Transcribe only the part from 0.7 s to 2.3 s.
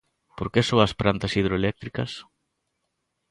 ás plantas hidroeléctricas?